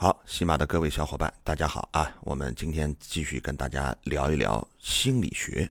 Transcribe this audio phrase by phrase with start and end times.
[0.00, 2.16] 好，喜马的各位小伙伴，大家好啊！
[2.20, 5.68] 我们今天继续跟大家聊一聊心理学。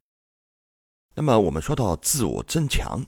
[1.16, 3.02] 那么，我们说到自我增强，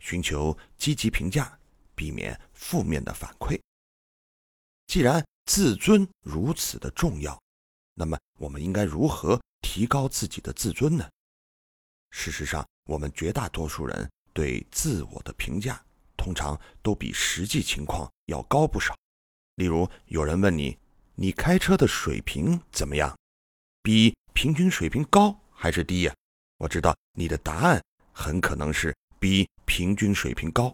[0.00, 1.56] 寻求积极评价，
[1.94, 3.56] 避免负面的反馈。
[4.88, 7.40] 既然自尊如此的重要，
[7.94, 11.08] 那么我们应该如何提高自己的自尊呢？
[12.10, 15.80] 事实上，我们绝大多数人对自我的评价，
[16.16, 18.92] 通常都比实际情况要高不少。
[19.58, 20.78] 例如，有人问你，
[21.16, 23.12] 你开车的水平怎么样？
[23.82, 26.14] 比平均水平高还是低呀？
[26.58, 30.72] 我知道你的答案很可能是比平均水平高。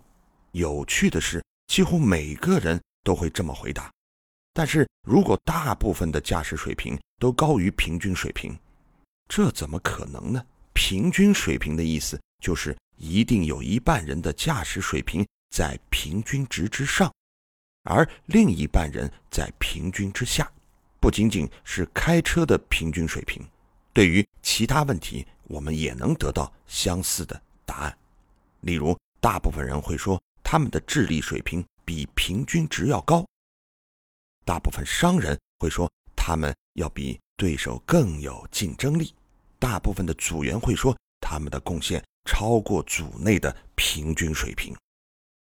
[0.53, 3.91] 有趣的是，几乎每个人都会这么回答。
[4.53, 8.55] 但是如果大部分的驾驶水平都高于平均水平，
[9.31, 10.45] 这怎么可能呢？
[10.75, 17.11] 平均水平的意思就是一定有一半人的驾驶水平在平均值之上。
[17.85, 20.51] 而另一半人在平均之下，
[20.99, 23.47] 不仅仅是开车的平均水平，
[23.93, 27.99] 对于其他问题，我们也能得到相似的答案。
[28.63, 33.23] 例如，大部分人会说他们的智力水平比平均值要高；
[34.47, 39.13] 大部分商人会说他们要比对手更有竞争力；
[39.59, 44.75] 大部分的组员会说他们的贡献超过组内的平均水平。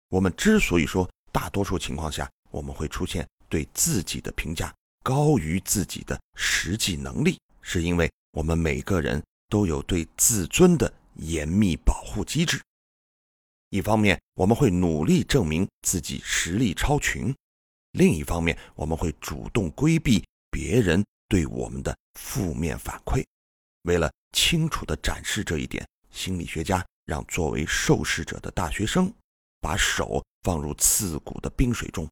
[0.08, 12.62] 我们之所以说，大多数情况下，我们会出现对自己的评价高于自己的实际能力，是因为我们每个人都有对自尊的严密保护机制。
[13.70, 17.34] 一方面，我们会努力证明自己实力超群；
[17.90, 23.24] 另一方面，我们会主动规避别人对我们的负面反馈。
[23.82, 29.12] 为了清楚地展示这一点，心理学家让作为受试者的大学生
[29.60, 30.24] 把手。
[30.44, 32.08] 放入刺骨的冰水中，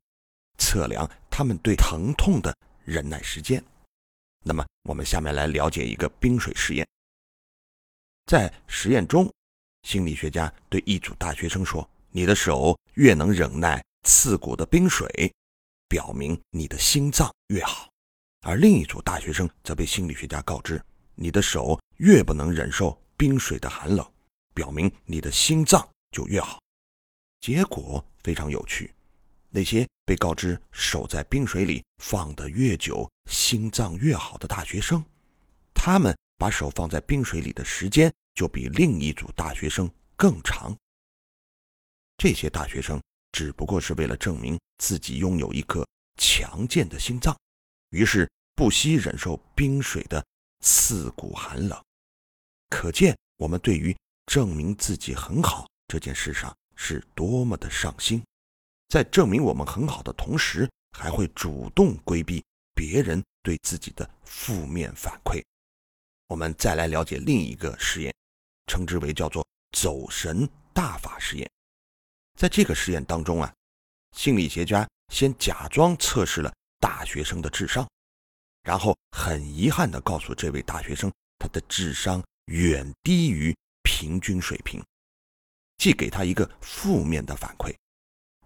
[0.58, 2.52] 测量他们对疼痛的
[2.84, 3.62] 忍耐时间。
[4.44, 6.84] 那么，我们下面来了解一个冰水实验。
[8.26, 9.32] 在实验中，
[9.82, 15.32] 心理学家对一组大学生说：“你的手越能忍耐刺骨的冰水，
[15.88, 17.88] 表明你的心脏越好。”
[18.46, 20.82] 而另一组大学生则被心理学家告知
[21.14, 24.04] ：“你的手越不能忍受冰水的寒冷，
[24.54, 26.61] 表明你的心脏就越好。”
[27.42, 28.02] 结果。
[28.24, 28.94] 非常有趣，
[29.50, 35.04] 那些被告知手在冰水里放得越久，心脏越好的大学生，
[35.74, 40.72] 他们把手放在冰水里的时间就比另一组大学生更长。
[42.16, 43.02] 这些大学生
[43.32, 45.84] 只不过是为了证明自己拥有一颗
[46.16, 47.36] 强健的心脏，
[47.90, 50.24] 于是不惜忍受冰水的
[50.60, 51.76] 刺骨寒冷。
[52.68, 53.92] 可见，我们对于
[54.26, 56.56] 证明自己很好这件事上。
[56.84, 58.20] 是多么的上心，
[58.88, 62.44] 在证明我们很好的同时，还会主动规避
[62.74, 65.40] 别人对自己的负面反馈。
[66.26, 68.12] 我们再来了解另一个实验，
[68.66, 71.48] 称之为叫做“走神大法实验”。
[72.36, 73.54] 在这个实验当中啊，
[74.16, 77.88] 心理学家先假装测试了大学生的智商，
[78.64, 84.82] 然后很遗憾地告诉这位大学生，他的智商远低于平均水平。
[85.82, 87.74] 既给他一个负面的反馈。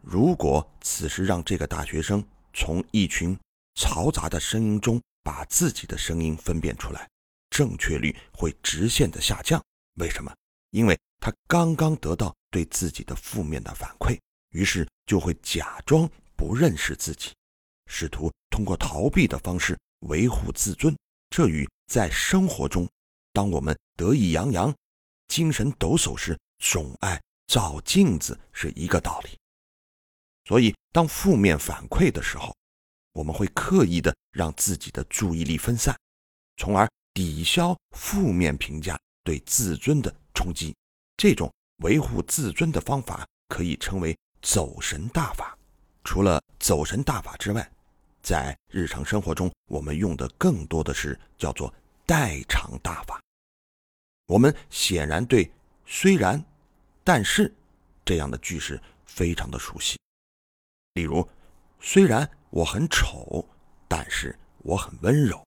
[0.00, 3.38] 如果此时让这个大学生从一群
[3.74, 7.06] 嘈杂的声音中把自己的声音分辨出来，
[7.50, 9.62] 正确率会直线的下降。
[9.96, 10.34] 为什么？
[10.70, 14.18] 因为他刚刚得到对自己的负面的反馈，
[14.52, 16.08] 于是就会假装
[16.38, 17.34] 不认识自己，
[17.84, 20.96] 试图通过逃避的方式维护自尊。
[21.28, 22.88] 这与在生活中，
[23.34, 24.74] 当我们得意洋洋、
[25.28, 27.20] 精神抖擞时，总爱。
[27.46, 29.38] 照镜子是一个道理，
[30.46, 32.54] 所以当负面反馈的时候，
[33.12, 35.96] 我们会刻意的让自己的注意力分散，
[36.56, 40.74] 从而抵消负面评价对自尊的冲击。
[41.16, 41.52] 这种
[41.84, 45.56] 维护自尊的方法可以称为走神大法。
[46.02, 47.70] 除了走神大法之外，
[48.22, 51.72] 在日常生活中，我们用的更多的是叫做
[52.04, 53.20] 代偿大法。
[54.26, 55.48] 我们显然对
[55.86, 56.44] 虽然。
[57.06, 57.54] 但是，
[58.04, 59.96] 这样的句式非常的熟悉。
[60.94, 61.24] 例如，
[61.78, 63.48] 虽然我很丑，
[63.86, 65.40] 但是我很温柔。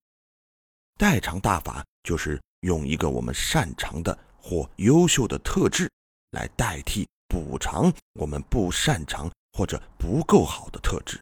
[0.97, 5.91] 代偿大法就是用一个我们擅长的或优秀的特质
[6.31, 11.21] 来代替补偿我们不擅长或者不够好的特质。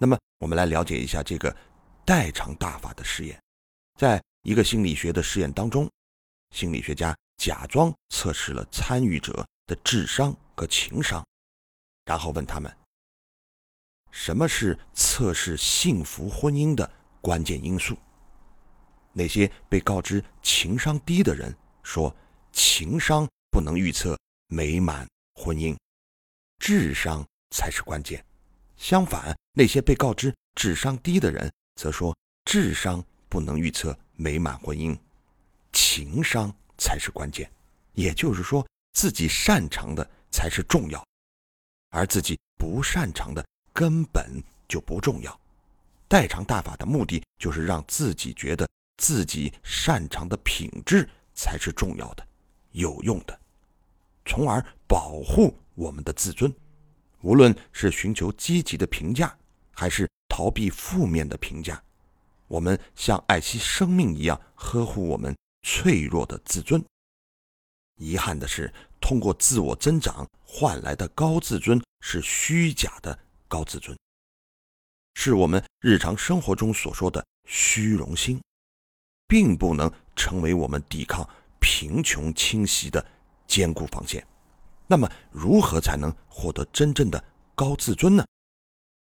[0.00, 1.54] 那么，我们来了解一下这个
[2.06, 3.38] 代偿大法的实验。
[4.00, 5.86] 在一个心理学的实验当中，
[6.54, 9.46] 心理学家假装测试了参与者。
[9.66, 11.26] 的智商和情商，
[12.04, 12.74] 然后问他们：
[14.10, 16.90] 什么是测试幸福婚姻的
[17.20, 17.96] 关键因素。
[19.12, 22.14] 那些被告知情商低的人说，
[22.52, 24.16] 情商不能预测
[24.48, 25.76] 美满婚姻，
[26.58, 28.24] 智商才是关键。
[28.76, 32.14] 相反，那些被告知智商低的人则说，
[32.44, 34.96] 智商不能预测美满婚姻，
[35.72, 37.50] 情商才是关键。
[37.94, 38.66] 也就是说，
[38.96, 41.06] 自己擅长的才是重要，
[41.90, 45.38] 而自己不擅长的根本就不重要。
[46.08, 48.66] 代偿大法的目的就是让自己觉得。
[48.96, 52.26] 自己擅长的品质才是重要的、
[52.70, 53.38] 有用的，
[54.24, 56.50] 从而保护我们的自尊。
[57.20, 59.36] 无论是寻求积极的评价，
[59.70, 61.84] 还是逃避负面的评价，
[62.48, 66.82] 我们像爱惜生命一样呵护我们脆弱的自尊。
[67.96, 73.96] 遗憾的是，通过自我增长换来的高自尊是虚假的高自尊，
[75.14, 78.40] 是我们日常生活中所说的虚荣心。
[79.28, 81.28] 并不能成为我们抵抗
[81.60, 83.04] 贫穷侵袭的
[83.46, 84.24] 坚固防线。
[84.86, 87.22] 那么，如何才能获得真正的
[87.54, 88.24] 高自尊呢？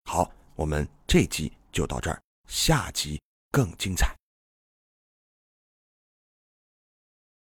[0.05, 4.17] 好，我们这集就到这儿，下集更精彩。